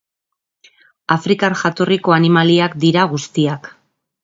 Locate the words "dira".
2.87-3.07